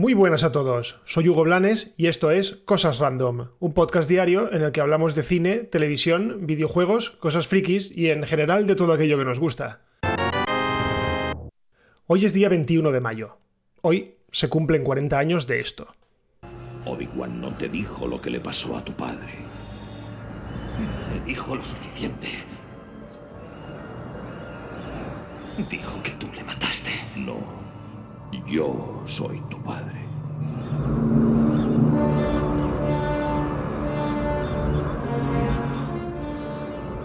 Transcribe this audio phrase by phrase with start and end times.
[0.00, 4.50] Muy buenas a todos, soy Hugo Blanes y esto es Cosas Random, un podcast diario
[4.50, 8.94] en el que hablamos de cine, televisión, videojuegos, cosas frikis y en general de todo
[8.94, 9.82] aquello que nos gusta.
[12.06, 13.36] Hoy es día 21 de mayo.
[13.82, 15.88] Hoy se cumplen 40 años de esto.
[16.86, 19.34] Obi-Wan no te dijo lo que le pasó a tu padre.
[21.30, 22.26] Dijo lo suficiente.
[25.70, 26.90] Dijo que tú le mataste.
[27.14, 27.38] No.
[28.48, 30.00] Yo soy tu padre.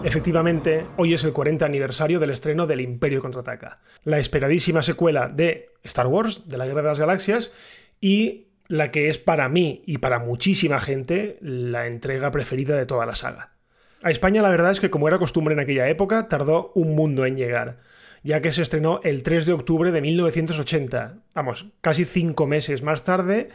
[0.02, 5.70] Efectivamente, hoy es el 40 aniversario del estreno del Imperio Contraataca, la esperadísima secuela de
[5.84, 7.52] Star Wars, de la Guerra de las Galaxias,
[8.00, 13.06] y la que es para mí y para muchísima gente la entrega preferida de toda
[13.06, 13.55] la saga.
[14.02, 17.26] A España la verdad es que como era costumbre en aquella época, tardó un mundo
[17.26, 17.78] en llegar
[18.26, 21.18] ya que se estrenó el 3 de octubre de 1980.
[21.32, 23.50] Vamos, casi cinco meses más tarde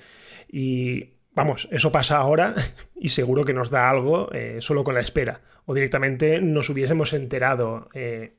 [0.50, 2.56] y vamos, eso pasa ahora
[2.95, 5.42] y seguro que nos da algo eh, solo con la espera.
[5.66, 8.38] O directamente nos hubiésemos enterado eh,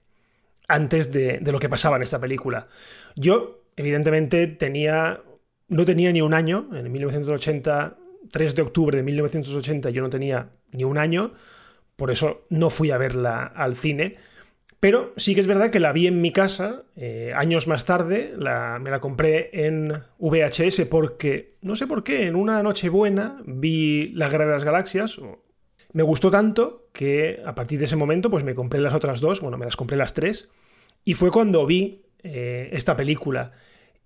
[0.69, 2.66] antes de, de, lo que pasaba en esta película.
[3.14, 5.20] Yo, evidentemente, tenía.
[5.69, 6.69] No tenía ni un año.
[6.72, 7.98] En 1980,
[8.31, 11.33] 3 de octubre de 1980, yo no tenía ni un año.
[12.03, 14.17] Por eso no fui a verla al cine.
[14.81, 18.34] Pero sí que es verdad que la vi en mi casa eh, años más tarde,
[18.36, 24.09] me la compré en VHS porque, no sé por qué, en una noche buena vi
[24.17, 25.20] La Guerra de las Galaxias.
[25.92, 29.41] Me gustó tanto que a partir de ese momento pues me compré las otras dos,
[29.41, 30.48] bueno, me las compré las tres.
[31.05, 33.53] Y fue cuando vi eh, esta película.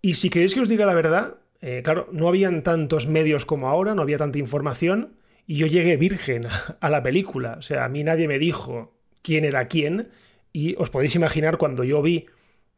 [0.03, 3.71] Y si queréis que os diga la verdad, eh, claro, no habían tantos medios como
[3.71, 5.17] ahora, no había tanta información.
[5.47, 6.47] Y yo llegué virgen
[6.81, 7.57] a la película.
[7.59, 10.09] O sea, a mí nadie me dijo quién era quién
[10.53, 12.27] y os podéis imaginar cuando yo vi,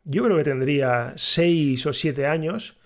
[0.05, 2.76] yo creo que tendría 6 o 7 años,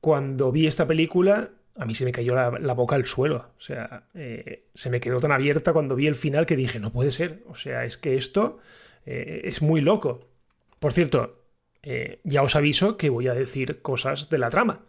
[0.00, 3.52] cuando vi esta película, a mí se me cayó la, boca al suelo.
[3.58, 6.92] O sea, eh, se me quedó tan abierta cuando vi el final que dije, no
[6.92, 7.42] puede ser.
[7.46, 8.58] O sea, es que esto
[9.04, 10.28] eh, es muy loco.
[10.78, 11.44] Por cierto,
[11.82, 14.86] eh, ya os aviso que voy a decir cosas de la trama.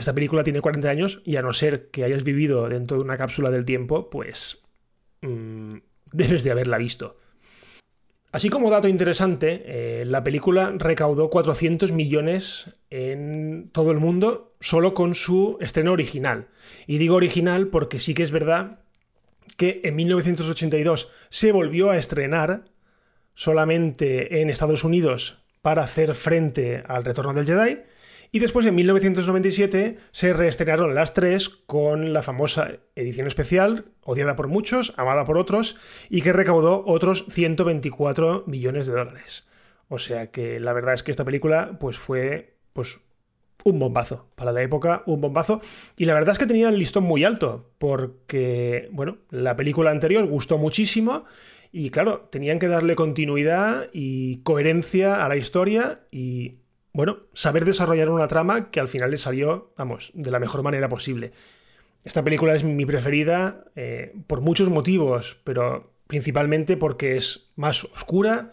[0.00, 3.16] Esta película tiene 40 años y a no ser que hayas vivido dentro de una
[3.16, 4.64] cápsula del tiempo, pues
[5.22, 5.76] mm,
[6.12, 7.16] debes de haberla visto.
[8.32, 14.94] Así como dato interesante, eh, la película recaudó 400 millones en todo el mundo solo
[14.94, 16.46] con su estreno original.
[16.86, 18.80] Y digo original porque sí que es verdad
[19.56, 22.64] que en 1982 se volvió a estrenar
[23.34, 27.80] solamente en Estados Unidos para hacer frente al retorno del Jedi
[28.32, 34.48] y después en 1997 se reestrenaron las tres con la famosa edición especial, odiada por
[34.48, 35.76] muchos, amada por otros,
[36.08, 39.46] y que recaudó otros 124 millones de dólares.
[39.88, 43.00] O sea que la verdad es que esta película pues fue pues
[43.64, 44.28] un bombazo.
[44.34, 45.60] Para la época, un bombazo.
[45.96, 50.26] Y la verdad es que tenía el listón muy alto, porque, bueno, la película anterior
[50.26, 51.24] gustó muchísimo
[51.72, 56.60] y, claro, tenían que darle continuidad y coherencia a la historia y
[57.00, 60.90] bueno, saber desarrollar una trama que al final le salió, vamos, de la mejor manera
[60.90, 61.32] posible.
[62.04, 68.50] Esta película es mi preferida eh, por muchos motivos, pero principalmente porque es más oscura,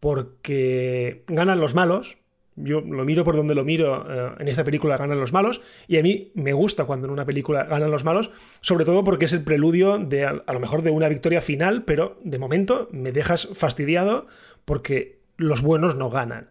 [0.00, 2.18] porque ganan los malos.
[2.56, 5.98] Yo lo miro por donde lo miro, eh, en esta película ganan los malos, y
[5.98, 8.32] a mí me gusta cuando en una película ganan los malos,
[8.62, 12.18] sobre todo porque es el preludio de a lo mejor de una victoria final, pero
[12.24, 14.26] de momento me dejas fastidiado
[14.64, 16.50] porque los buenos no ganan.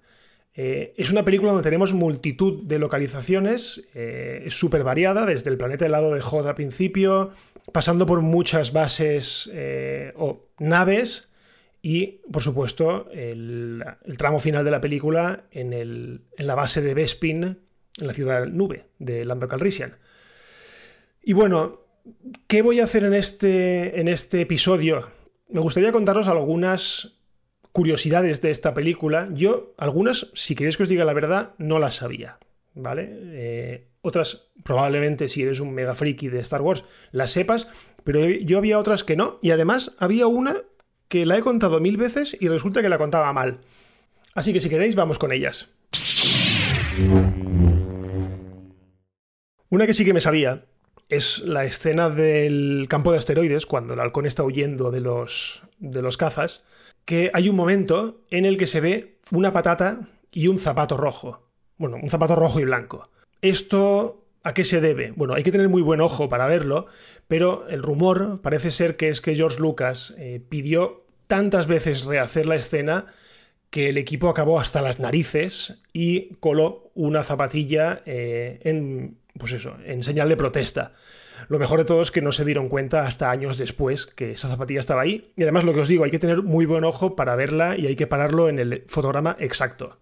[0.57, 5.57] Eh, es una película donde tenemos multitud de localizaciones, eh, es súper variada, desde el
[5.57, 7.31] planeta helado de Hod al principio,
[7.73, 11.33] pasando por muchas bases eh, o naves
[11.81, 13.83] y, por supuesto, el,
[14.17, 19.25] tramo final de la película en, la base de Bespin, en la ciudad nube de
[19.25, 19.97] Lando Calrissian.
[21.21, 21.81] Y bueno,
[22.47, 25.09] ¿qué voy a hacer en este, en este episodio?
[25.49, 27.15] Me gustaría contaros algunas
[27.75, 29.27] curiosidades de esta película.
[29.33, 32.39] Yo, algunas, si queréis que os diga la verdad, no las sabía.
[32.73, 33.09] ¿Vale?
[33.11, 37.67] Eh, otras, probablemente, si eres un mega friki de Star Wars, las sepas,
[38.05, 39.39] pero yo había otras que no.
[39.41, 40.55] Y además, había una
[41.09, 43.59] que la he contado mil veces y resulta que la contaba mal.
[44.33, 45.67] Así que si queréis, vamos con ellas.
[49.67, 50.61] Una que sí que me sabía
[51.09, 56.01] es la escena del campo de asteroides, cuando el halcón está huyendo de los, de
[56.01, 56.63] los cazas
[57.05, 61.47] que hay un momento en el que se ve una patata y un zapato rojo.
[61.77, 63.09] Bueno, un zapato rojo y blanco.
[63.41, 65.11] Esto ¿A qué se debe?
[65.15, 66.85] Bueno, hay que tener muy buen ojo para verlo,
[67.27, 72.45] pero el rumor parece ser que es que George Lucas eh, pidió tantas veces rehacer
[72.45, 73.07] la escena
[73.71, 79.77] que el equipo acabó hasta las narices y coló una zapatilla eh, en, pues eso,
[79.83, 80.93] en señal de protesta.
[81.47, 84.47] Lo mejor de todo es que no se dieron cuenta hasta años después que esa
[84.47, 85.31] zapatilla estaba ahí.
[85.35, 87.87] Y además lo que os digo, hay que tener muy buen ojo para verla y
[87.87, 89.97] hay que pararlo en el fotograma exacto.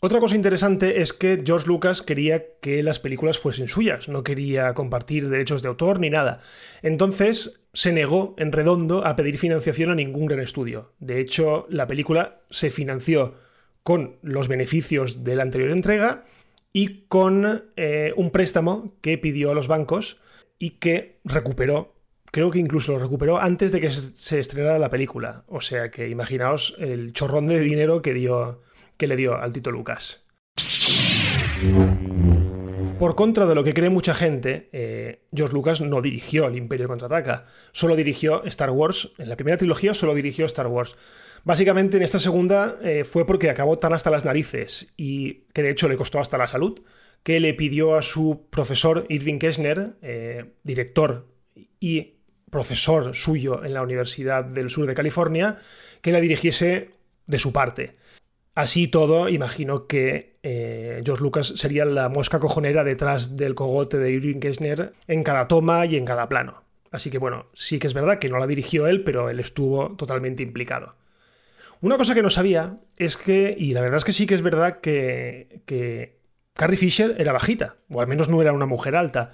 [0.00, 4.72] Otra cosa interesante es que George Lucas quería que las películas fuesen suyas, no quería
[4.72, 6.38] compartir derechos de autor ni nada.
[6.82, 10.92] Entonces se negó en redondo a pedir financiación a ningún gran estudio.
[11.00, 13.34] De hecho, la película se financió
[13.82, 16.24] con los beneficios de la anterior entrega
[16.72, 20.20] y con eh, un préstamo que pidió a los bancos
[20.58, 21.94] y que recuperó.
[22.30, 25.44] Creo que incluso lo recuperó antes de que se estrenara la película.
[25.46, 28.60] O sea que imaginaos el chorrón de dinero que dio
[28.98, 30.26] que le dio al Tito Lucas.
[32.98, 36.88] Por contra de lo que cree mucha gente, eh, George Lucas no dirigió El Imperio
[36.88, 39.12] contraataca, solo dirigió Star Wars.
[39.18, 40.96] En la primera trilogía solo dirigió Star Wars.
[41.44, 45.70] Básicamente en esta segunda eh, fue porque acabó tan hasta las narices y que de
[45.70, 46.80] hecho le costó hasta la salud,
[47.22, 51.26] que le pidió a su profesor Irving Kessner, eh, director
[51.80, 52.14] y
[52.50, 55.56] profesor suyo en la Universidad del Sur de California,
[56.00, 56.90] que la dirigiese
[57.26, 57.92] de su parte.
[58.54, 64.10] Así todo, imagino que eh, George Lucas sería la mosca cojonera detrás del cogote de
[64.10, 66.64] Irving Kessner en cada toma y en cada plano.
[66.90, 69.94] Así que bueno, sí que es verdad que no la dirigió él, pero él estuvo
[69.96, 70.96] totalmente implicado.
[71.80, 74.42] Una cosa que no sabía es que, y la verdad es que sí que es
[74.42, 76.17] verdad que, que
[76.58, 79.30] Carrie Fisher era bajita, o al menos no era una mujer alta.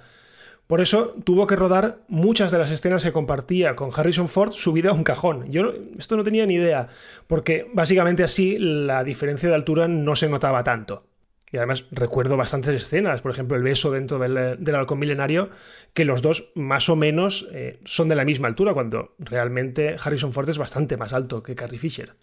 [0.67, 4.91] Por eso tuvo que rodar muchas de las escenas que compartía con Harrison Ford subida
[4.91, 5.51] a un cajón.
[5.51, 6.87] Yo esto no tenía ni idea,
[7.25, 11.07] porque básicamente así la diferencia de altura no se notaba tanto.
[11.51, 15.49] Y además recuerdo bastantes escenas, por ejemplo el beso dentro del, halcón milenario,
[15.95, 20.31] que los dos más o menos eh, son de la misma altura, cuando realmente Harrison
[20.31, 22.13] Ford es bastante más alto que Carrie Fisher.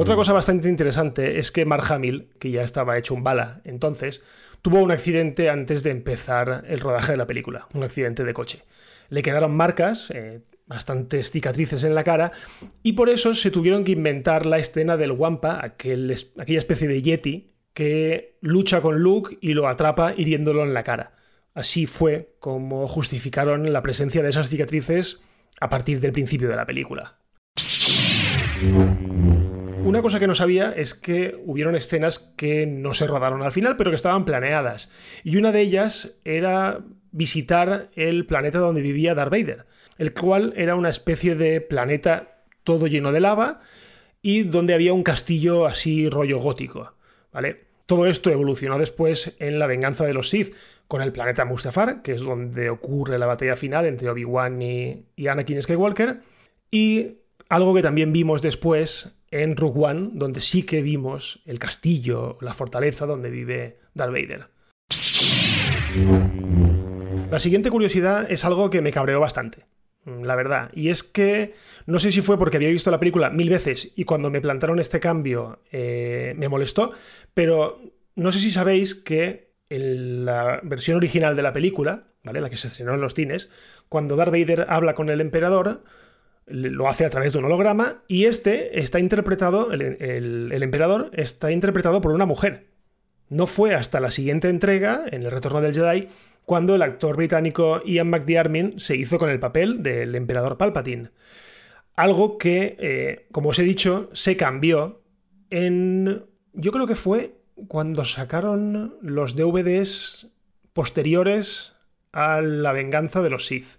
[0.00, 4.22] Otra cosa bastante interesante es que Mark Hamill, que ya estaba hecho un bala entonces,
[4.62, 8.62] tuvo un accidente antes de empezar el rodaje de la película, un accidente de coche.
[9.08, 12.30] Le quedaron marcas, eh, bastantes cicatrices en la cara,
[12.84, 17.54] y por eso se tuvieron que inventar la escena del Wampa, aquella especie de Yeti
[17.74, 21.16] que lucha con Luke y lo atrapa hiriéndolo en la cara.
[21.54, 25.24] Así fue como justificaron la presencia de esas cicatrices
[25.60, 27.18] a partir del principio de la película.
[29.84, 33.76] Una cosa que no sabía es que hubieron escenas que no se rodaron al final,
[33.76, 34.90] pero que estaban planeadas.
[35.24, 36.80] Y una de ellas era
[37.10, 39.66] visitar el planeta donde vivía Darth Vader,
[39.96, 43.60] el cual era una especie de planeta todo lleno de lava
[44.20, 46.94] y donde había un castillo así rollo gótico,
[47.32, 47.68] ¿vale?
[47.86, 50.54] Todo esto evolucionó después en la venganza de los Sith
[50.86, 55.28] con el planeta Mustafar, que es donde ocurre la batalla final entre Obi-Wan y, y
[55.28, 56.20] Anakin Skywalker,
[56.70, 57.16] y
[57.48, 62.54] algo que también vimos después en Rogue One, donde sí que vimos el castillo, la
[62.54, 64.48] fortaleza donde vive Darth Vader.
[67.30, 69.66] La siguiente curiosidad es algo que me cabreó bastante,
[70.06, 71.54] la verdad, y es que
[71.86, 74.78] no sé si fue porque había visto la película mil veces y cuando me plantaron
[74.78, 76.92] este cambio eh, me molestó,
[77.34, 77.80] pero
[78.14, 82.40] no sé si sabéis que en la versión original de la película, ¿vale?
[82.40, 83.50] la que se estrenó en los cines,
[83.90, 85.84] cuando Darth Vader habla con el emperador,
[86.50, 92.00] lo hace a través de un holograma y este está interpretado, el, emperador está interpretado
[92.00, 92.66] por una mujer.
[93.28, 96.08] No fue hasta la siguiente entrega, en el Retorno del Jedi,
[96.44, 101.10] cuando el actor británico Ian McDiarmid se hizo con el papel del emperador Palpatine.
[101.94, 105.02] Algo que, eh, como os he dicho, se cambió
[105.50, 106.24] en...
[106.54, 107.34] Yo creo que fue
[107.66, 110.28] cuando sacaron los DVDs
[110.72, 111.74] posteriores
[112.12, 113.78] a la venganza de los Sith.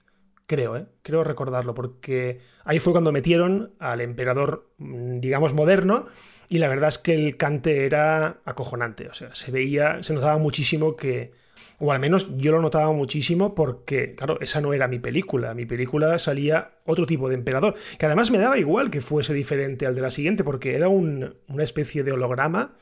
[0.50, 0.88] Creo, ¿eh?
[1.04, 6.08] Creo recordarlo, porque ahí fue cuando metieron al emperador, mm, digamos, moderno,
[6.50, 9.08] y la verdad es que el cante era acojonante.
[9.10, 11.34] O sea, se veía, se notaba muchísimo que.
[11.78, 15.54] O al menos yo lo notaba muchísimo porque, claro, esa no era mi película.
[15.54, 17.76] Mi película salía otro tipo de emperador.
[18.00, 21.36] Que además me daba igual que fuese diferente al de la siguiente, porque era una
[21.60, 22.74] especie de holograma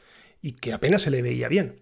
[0.41, 1.81] y que apenas se le veía bien.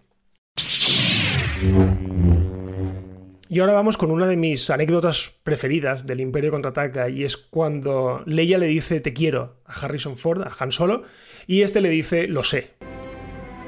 [3.48, 8.24] Y ahora vamos con una de mis anécdotas preferidas del Imperio contraataca y es cuando
[8.26, 11.04] Leia le dice te quiero a Harrison Ford, a Han Solo,
[11.46, 12.72] y este le dice lo sé.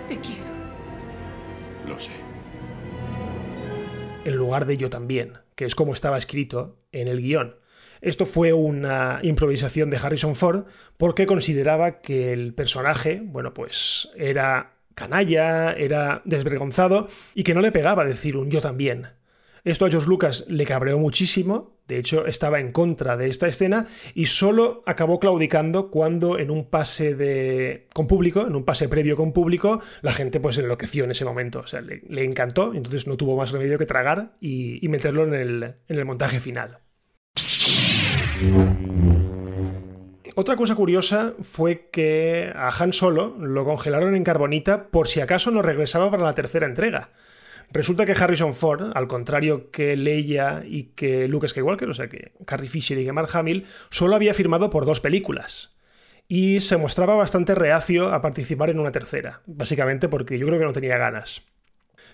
[0.09, 0.43] Te quiero.
[1.87, 2.11] Lo sé.
[4.25, 7.55] En lugar de yo también, que es como estaba escrito en el guion.
[8.01, 10.65] Esto fue una improvisación de Harrison Ford
[10.97, 17.71] porque consideraba que el personaje, bueno, pues era canalla, era desvergonzado y que no le
[17.71, 19.18] pegaba decir un yo también.
[19.69, 23.85] Esto a George Lucas le cabreó muchísimo, de hecho estaba en contra de esta escena
[24.15, 29.15] y solo acabó claudicando cuando en un pase de con público, en un pase previo
[29.15, 33.19] con público, la gente pues enloqueció en ese momento, o sea, le, encantó, entonces no
[33.19, 36.79] tuvo más remedio que tragar y, meterlo en el, en el montaje final.
[40.35, 45.51] Otra cosa curiosa fue que a Han Solo lo congelaron en carbonita por si acaso
[45.51, 47.11] no regresaba para la tercera entrega.
[47.71, 52.33] Resulta que Harrison Ford, al contrario que Leia y que Luke Skywalker, o sea que
[52.47, 55.77] Carrie Fisher y que Mark Hamill, solo había firmado por dos películas.
[56.29, 60.65] Y se mostraba bastante reacio a participar en una tercera, básicamente porque yo creo que
[60.65, 61.43] no tenía ganas.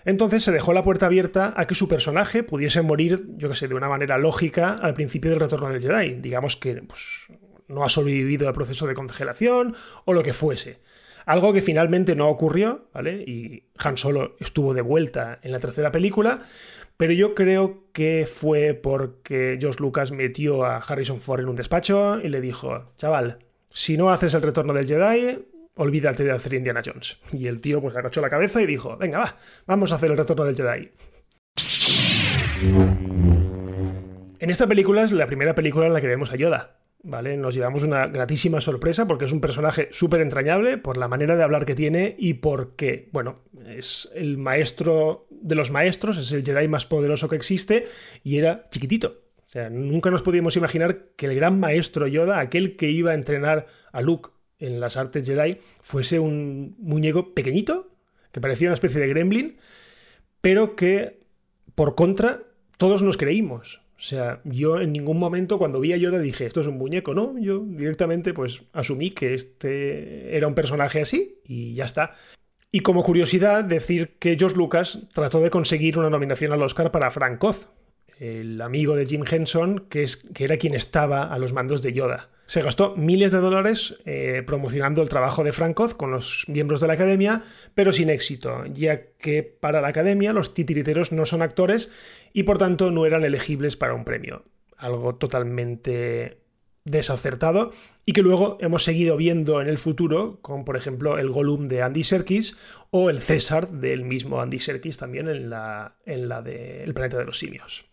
[0.03, 3.67] Entonces se dejó la puerta abierta a que su personaje pudiese morir, yo que sé,
[3.67, 6.21] de una manera lógica al principio del retorno del Jedi.
[6.21, 7.27] Digamos que pues,
[7.67, 10.79] no ha sobrevivido al proceso de congelación o lo que fuese.
[11.25, 13.23] Algo que finalmente no ocurrió, ¿vale?
[13.25, 16.41] Y Han Solo estuvo de vuelta en la tercera película,
[16.97, 22.19] pero yo creo que fue porque George Lucas metió a Harrison Ford en un despacho
[22.21, 23.39] y le dijo, chaval,
[23.69, 27.17] si no haces el retorno del Jedi, olvídate de hacer Indiana Jones.
[27.31, 30.17] Y el tío pues agachó la cabeza y dijo, venga, va, vamos a hacer el
[30.17, 30.91] retorno del Jedi.
[34.39, 36.77] En esta película es la primera película en la que vemos a Yoda.
[37.05, 37.37] ¿Vale?
[37.37, 41.43] Nos llevamos una gratísima sorpresa porque es un personaje súper entrañable por la manera de
[41.43, 46.67] hablar que tiene y porque, bueno, es el maestro de los maestros, es el Jedi
[46.67, 47.85] más poderoso que existe
[48.23, 49.21] y era chiquitito.
[49.47, 53.15] O sea, nunca nos podíamos imaginar que el gran maestro Yoda, aquel que iba a
[53.15, 57.91] entrenar a Luke en las artes Jedi, fuese un muñeco pequeñito,
[58.31, 59.57] que parecía una especie de gremlin,
[60.41, 61.19] pero que,
[61.75, 62.41] por contra,
[62.77, 63.84] todos nos creímos.
[63.97, 67.13] O sea, yo en ningún momento cuando vi a Yoda dije, esto es un muñeco,
[67.13, 67.37] ¿no?
[67.39, 72.11] Yo directamente pues asumí que este era un personaje así y ya está.
[72.71, 77.09] Y como curiosidad, decir que George Lucas trató de conseguir una nominación al Oscar para
[77.09, 77.69] Frank Oz,
[78.19, 81.93] el amigo de Jim Henson, que, es, que era quien estaba a los mandos de
[81.93, 82.29] Yoda.
[82.47, 86.79] Se gastó miles de dólares eh, promocionando el trabajo de Frank Oz con los miembros
[86.79, 87.41] de la academia,
[87.73, 91.91] pero sin éxito, ya que para la academia los titiriteros no son actores
[92.33, 94.43] y por tanto no eran elegibles para un premio.
[94.77, 96.37] Algo totalmente
[96.83, 97.71] desacertado
[98.05, 101.81] y que luego hemos seguido viendo en el futuro, con por ejemplo el Gollum de
[101.81, 102.55] Andy Serkis
[102.91, 107.17] o el César del mismo Andy Serkis también en la, en la de El planeta
[107.17, 107.87] de los simios.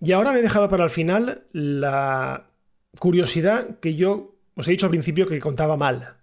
[0.00, 2.50] Y ahora me he dejado para el final la
[2.98, 6.14] curiosidad que yo os he dicho al principio que contaba mal,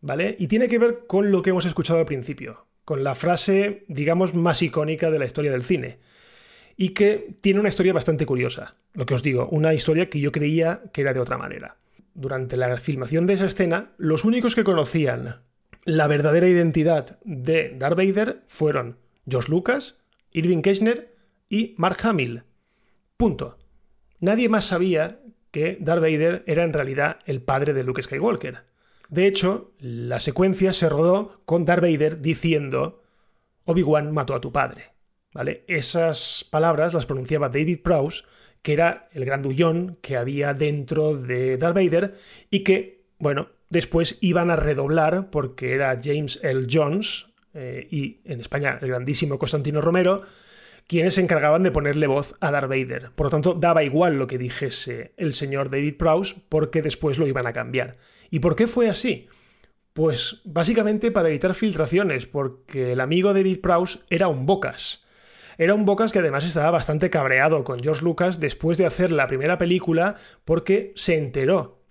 [0.00, 0.36] ¿vale?
[0.38, 4.34] Y tiene que ver con lo que hemos escuchado al principio, con la frase, digamos,
[4.34, 5.98] más icónica de la historia del cine,
[6.76, 10.32] y que tiene una historia bastante curiosa, lo que os digo, una historia que yo
[10.32, 11.76] creía que era de otra manera.
[12.14, 15.42] Durante la filmación de esa escena, los únicos que conocían
[15.84, 18.96] la verdadera identidad de Darth Vader fueron
[19.28, 19.98] George Lucas,
[20.32, 21.14] Irving Kirchner
[21.48, 22.42] y Mark Hamill.
[23.16, 23.58] Punto.
[24.20, 25.20] Nadie más sabía
[25.50, 28.64] que Darth Vader era en realidad el padre de Luke Skywalker.
[29.08, 33.02] De hecho, la secuencia se rodó con Darth Vader diciendo
[33.64, 34.92] Obi-Wan mató a tu padre.
[35.32, 35.64] ¿Vale?
[35.68, 38.24] Esas palabras las pronunciaba David Prowse,
[38.62, 42.14] que era el grandullón que había dentro de Darth Vader
[42.50, 46.66] y que, bueno, después iban a redoblar porque era James L.
[46.70, 47.26] Jones
[47.58, 50.22] eh, y en España el grandísimo Constantino Romero,
[50.86, 53.10] quienes se encargaban de ponerle voz a Darth Vader.
[53.14, 57.26] Por lo tanto, daba igual lo que dijese el señor David Prowse, porque después lo
[57.26, 57.96] iban a cambiar.
[58.30, 59.28] ¿Y por qué fue así?
[59.92, 65.04] Pues básicamente para evitar filtraciones, porque el amigo David Prowse era un bocas.
[65.58, 69.26] Era un bocas que además estaba bastante cabreado con George Lucas después de hacer la
[69.26, 71.82] primera película porque se enteró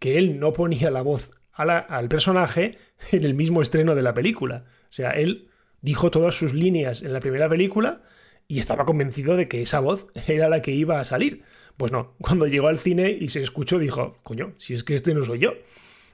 [0.00, 2.72] que él no ponía la voz al personaje
[3.12, 4.64] en el mismo estreno de la película.
[4.90, 5.48] O sea, él
[5.80, 8.02] dijo todas sus líneas en la primera película
[8.48, 11.42] y estaba convencido de que esa voz era la que iba a salir.
[11.76, 15.14] Pues no, cuando llegó al cine y se escuchó dijo, coño, si es que este
[15.14, 15.52] no soy yo.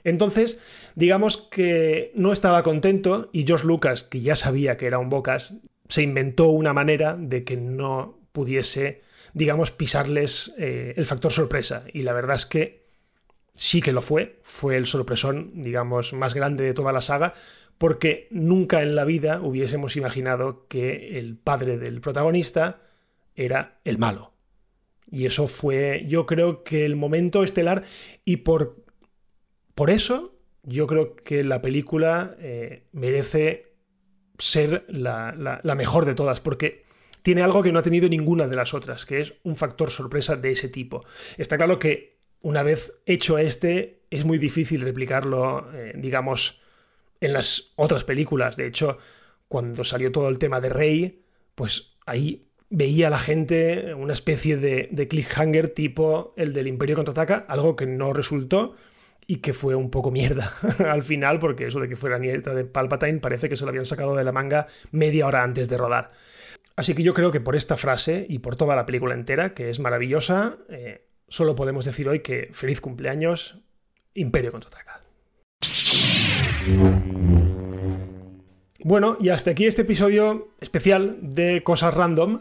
[0.04, 0.60] Entonces,
[0.96, 5.60] digamos que no estaba contento y George Lucas, que ya sabía que era un bocas,
[5.88, 9.02] se inventó una manera de que no pudiese,
[9.34, 11.84] digamos, pisarles eh, el factor sorpresa.
[11.92, 12.82] Y la verdad es que
[13.54, 17.34] sí que lo fue, fue el sorpresón, digamos, más grande de toda la saga,
[17.82, 22.80] porque nunca en la vida hubiésemos imaginado que el padre del protagonista
[23.34, 24.34] era el malo.
[25.10, 27.82] Y eso fue, yo creo que el momento estelar
[28.24, 28.84] y por,
[29.74, 33.74] por eso yo creo que la película eh, merece
[34.38, 36.84] ser la, la mejor de todas, porque
[37.22, 40.36] tiene algo que no ha tenido ninguna de las otras, que es un factor sorpresa
[40.36, 41.04] de ese tipo.
[41.36, 46.61] Está claro que una vez hecho este, es muy difícil replicarlo, eh, digamos,
[47.22, 48.56] en las otras películas.
[48.56, 48.98] De hecho,
[49.48, 51.24] cuando salió todo el tema de Rey,
[51.54, 56.96] pues ahí veía a la gente una especie de, de cliffhanger tipo el del Imperio
[56.96, 58.74] contraataca, algo que no resultó
[59.26, 60.54] y que fue un poco mierda
[60.90, 63.86] al final, porque eso de que fuera nieta de Palpatine parece que se lo habían
[63.86, 66.08] sacado de la manga media hora antes de rodar.
[66.74, 69.70] Así que yo creo que por esta frase y por toda la película entera, que
[69.70, 73.58] es maravillosa, eh, solo podemos decir hoy que feliz cumpleaños,
[74.14, 75.01] Imperio contraataca.
[78.84, 82.40] Bueno, y hasta aquí este episodio especial de Cosas Random.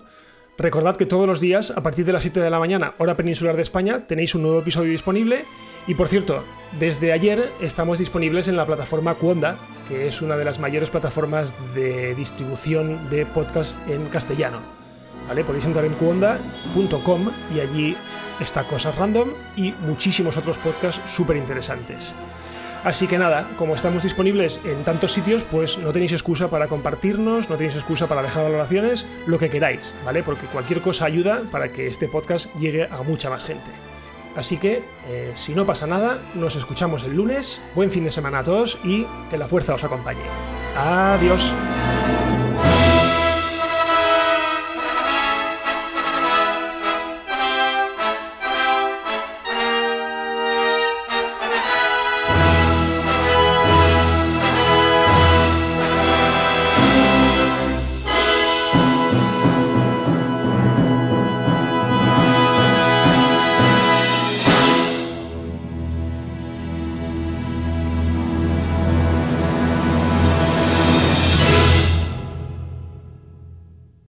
[0.58, 3.56] Recordad que todos los días, a partir de las 7 de la mañana, hora peninsular
[3.56, 5.46] de España, tenéis un nuevo episodio disponible.
[5.88, 6.44] Y por cierto,
[6.80, 11.54] desde ayer estamos disponibles en la plataforma Cuonda, que es una de las mayores plataformas
[11.74, 14.60] de distribución de podcast en castellano.
[15.28, 15.44] ¿Vale?
[15.44, 17.96] Podéis entrar en cuonda.com y allí
[18.40, 22.16] está Cosas Random y muchísimos otros podcasts súper interesantes.
[22.84, 27.48] Así que nada, como estamos disponibles en tantos sitios, pues no tenéis excusa para compartirnos,
[27.48, 30.24] no tenéis excusa para dejar valoraciones, lo que queráis, ¿vale?
[30.24, 33.70] Porque cualquier cosa ayuda para que este podcast llegue a mucha más gente.
[34.36, 37.62] Así que, eh, si no pasa nada, nos escuchamos el lunes.
[37.76, 40.24] Buen fin de semana a todos y que la fuerza os acompañe.
[40.76, 41.54] Adiós.